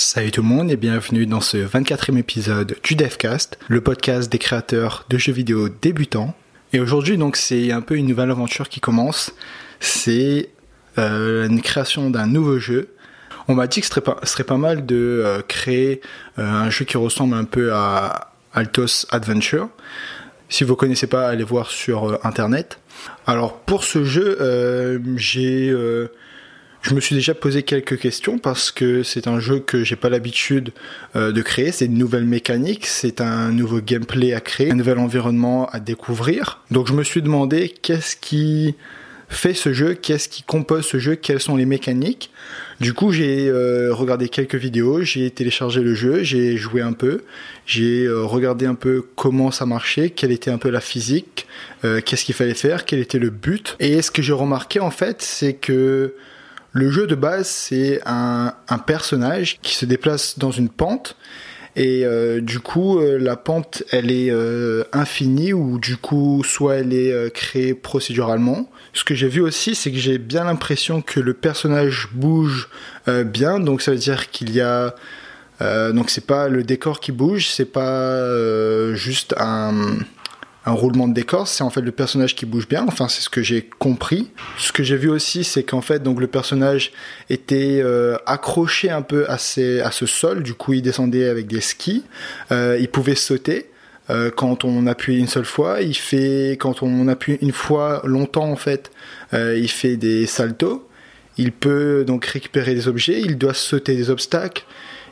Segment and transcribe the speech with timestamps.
[0.00, 4.38] Salut tout le monde et bienvenue dans ce 24e épisode du Devcast, le podcast des
[4.38, 6.36] créateurs de jeux vidéo débutants.
[6.72, 9.32] Et aujourd'hui donc c'est un peu une nouvelle aventure qui commence,
[9.80, 10.50] c'est
[10.98, 12.90] euh, une création d'un nouveau jeu.
[13.48, 13.92] On m'a dit que ce
[14.22, 16.00] serait pas, mal de euh, créer
[16.38, 19.68] euh, un jeu qui ressemble un peu à Altos Adventure.
[20.48, 22.78] Si vous connaissez pas, allez voir sur internet.
[23.26, 25.74] Alors pour ce jeu, j'ai
[26.82, 30.08] je me suis déjà posé quelques questions parce que c'est un jeu que j'ai pas
[30.08, 30.72] l'habitude
[31.16, 31.72] euh, de créer.
[31.72, 36.60] C'est une nouvelle mécanique, c'est un nouveau gameplay à créer, un nouvel environnement à découvrir.
[36.70, 38.76] Donc je me suis demandé qu'est-ce qui
[39.28, 42.30] fait ce jeu, qu'est-ce qui compose ce jeu, quelles sont les mécaniques.
[42.80, 47.24] Du coup, j'ai euh, regardé quelques vidéos, j'ai téléchargé le jeu, j'ai joué un peu,
[47.66, 51.46] j'ai euh, regardé un peu comment ça marchait, quelle était un peu la physique,
[51.82, 53.76] qu'est-ce qu'il fallait faire, quel était le but.
[53.80, 56.14] Et ce que j'ai remarqué en fait, c'est que
[56.72, 58.54] le jeu de base, c'est un,
[58.86, 61.16] personnage qui se déplace dans une pente.
[61.76, 66.76] Et euh, du coup, euh, la pente, elle est euh, infinie ou du coup, soit
[66.76, 68.70] elle est créée procéduralement.
[68.92, 72.68] Ce que j'ai vu aussi, c'est que j'ai bien l'impression que le personnage bouge
[73.06, 73.60] bien.
[73.60, 74.94] Donc ça veut dire qu'il y a
[75.60, 79.98] donc c'est pas le décor qui bouge, c'est pas juste un
[80.68, 82.84] un roulement de décor, c'est en fait le personnage qui bouge bien.
[82.86, 84.30] Enfin, c'est ce que j'ai compris.
[84.58, 86.92] Ce que j'ai vu aussi, c'est qu'en fait, donc le personnage
[87.30, 90.42] était euh, accroché un peu à, à ce sol.
[90.42, 92.04] Du coup, il descendait avec des skis.
[92.52, 93.70] Euh, il pouvait sauter.
[94.10, 98.50] Euh, quand on appuie une seule fois, il fait quand on appuie une fois longtemps
[98.50, 98.90] en fait,
[99.32, 100.86] il fait des saltos.
[101.38, 104.64] Il peut donc récupérer des objets, il doit sauter des obstacles,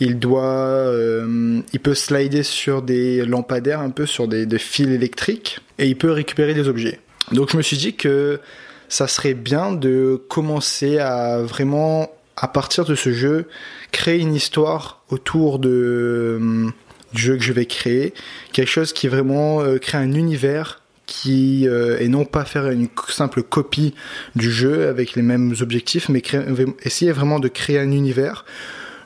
[0.00, 5.58] il doit, euh, il peut slider sur des lampadaires, un peu sur des, fils électriques,
[5.78, 7.00] et il peut récupérer des objets.
[7.32, 8.40] Donc je me suis dit que
[8.88, 13.48] ça serait bien de commencer à vraiment, à partir de ce jeu,
[13.92, 16.68] créer une histoire autour euh,
[17.12, 18.14] du jeu que je vais créer,
[18.52, 23.42] quelque chose qui vraiment euh, crée un univers qui et non pas faire une simple
[23.42, 23.94] copie
[24.36, 26.22] du jeu avec les mêmes objectifs, mais
[26.82, 28.44] essayer vraiment de créer un univers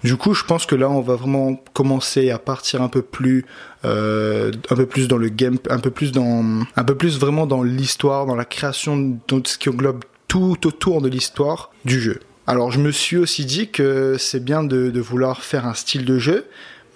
[0.04, 3.46] du coup, je pense que là, on va vraiment commencer à partir un peu plus,
[3.84, 6.44] euh, un peu plus dans le game, un peu plus dans,
[6.76, 11.02] un peu plus vraiment dans l'histoire, dans la création, dans ce qui englobe tout autour
[11.02, 12.18] de l'histoire du jeu.
[12.48, 16.04] Alors, je me suis aussi dit que c'est bien de, de, vouloir faire un style
[16.04, 16.46] de jeu,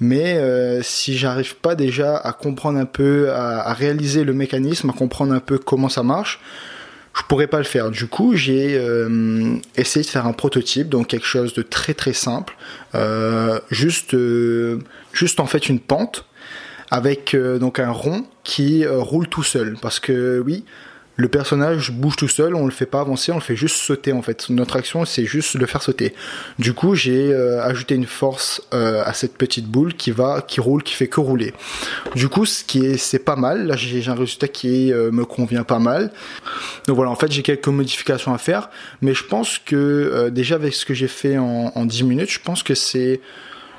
[0.01, 4.93] mais euh, si j'arrive pas déjà à comprendre un peu, à réaliser le mécanisme, à
[4.93, 6.41] comprendre un peu comment ça marche,
[7.17, 7.91] je pourrais pas le faire.
[7.91, 12.13] Du coup, j'ai euh, essayé de faire un prototype, donc quelque chose de très très
[12.13, 12.55] simple,
[12.95, 14.79] euh, juste euh,
[15.13, 16.27] juste en fait une pente
[16.91, 20.65] avec donc un rond qui roule tout seul parce que oui,
[21.17, 24.13] le personnage bouge tout seul, on le fait pas avancer, on le fait juste sauter
[24.13, 24.49] en fait.
[24.51, 26.15] Notre action c'est juste le faire sauter.
[26.59, 30.61] Du coup j'ai euh, ajouté une force euh, à cette petite boule qui va, qui
[30.61, 31.55] roule, qui fait que rouler.
[32.15, 33.67] Du coup ce qui est, c'est pas mal.
[33.67, 36.13] Là j'ai un résultat qui euh, me convient pas mal.
[36.87, 38.69] Donc voilà, en fait j'ai quelques modifications à faire,
[39.01, 42.41] mais je pense que déjà avec ce que j'ai fait en, en 10 minutes, je
[42.41, 43.21] pense que c'est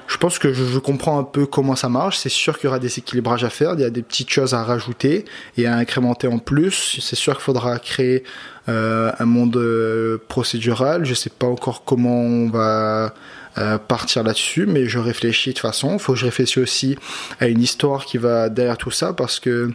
[0.07, 2.17] je pense que je, comprends un peu comment ça marche.
[2.17, 4.53] C'est sûr qu'il y aura des équilibrages à faire, il y a des petites choses
[4.53, 5.25] à rajouter
[5.57, 6.99] et à incrémenter en plus.
[7.01, 8.23] C'est sûr qu'il faudra créer
[8.69, 11.05] euh, un monde euh, procédural.
[11.05, 13.13] Je sais pas encore comment on va
[13.57, 15.93] euh, partir là-dessus, mais je réfléchis de toute façon.
[15.93, 16.97] Il faut que je réfléchisse aussi
[17.41, 19.71] à une histoire qui va derrière tout ça parce que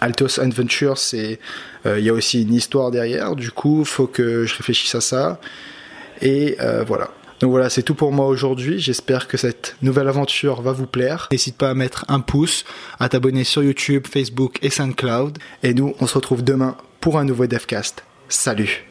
[0.00, 1.40] Altos Adventure, c'est
[1.84, 3.34] il y a aussi une histoire derrière.
[3.34, 5.40] Du coup, faut que je réfléchisse à ça.
[6.20, 7.08] Et voilà.
[7.40, 8.78] Donc voilà, c'est tout pour moi aujourd'hui.
[8.78, 11.28] J'espère que cette nouvelle aventure va vous plaire.
[11.30, 12.64] N'hésite pas à mettre un pouce,
[12.98, 15.38] à t'abonner sur YouTube, Facebook et SoundCloud.
[15.62, 18.02] Et nous, on se retrouve demain pour un nouveau Devcast.
[18.28, 18.87] Salut